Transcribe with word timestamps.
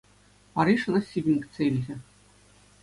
Париж 0.53 0.81
ӑна 0.87 1.01
сиввӗн 1.07 1.37
кӗтсе 1.43 1.61
илчӗ. 1.69 1.95